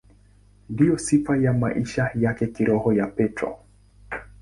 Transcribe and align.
Ndiyo 0.69 0.97
sifa 0.97 1.37
ya 1.37 1.53
maisha 1.53 2.11
ya 2.15 2.33
kiroho 2.33 2.93
ya 2.93 3.07
Petro. 3.07 3.57